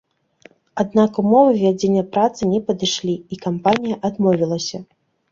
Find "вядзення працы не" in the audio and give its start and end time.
1.63-2.61